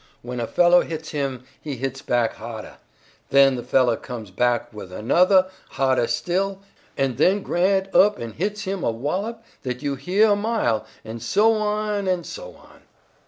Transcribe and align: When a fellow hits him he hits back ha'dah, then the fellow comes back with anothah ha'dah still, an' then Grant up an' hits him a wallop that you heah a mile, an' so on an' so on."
When 0.23 0.39
a 0.39 0.47
fellow 0.47 0.81
hits 0.81 1.09
him 1.09 1.43
he 1.61 1.75
hits 1.75 2.01
back 2.01 2.33
ha'dah, 2.37 2.77
then 3.29 3.55
the 3.55 3.61
fellow 3.61 3.95
comes 3.95 4.31
back 4.31 4.73
with 4.73 4.91
anothah 4.91 5.51
ha'dah 5.73 6.07
still, 6.07 6.63
an' 6.97 7.17
then 7.17 7.43
Grant 7.43 7.93
up 7.93 8.17
an' 8.19 8.31
hits 8.31 8.63
him 8.63 8.83
a 8.83 8.89
wallop 8.89 9.43
that 9.61 9.83
you 9.83 9.93
heah 9.93 10.31
a 10.31 10.35
mile, 10.35 10.87
an' 11.05 11.19
so 11.19 11.53
on 11.53 12.07
an' 12.07 12.23
so 12.23 12.55
on." 12.55 12.81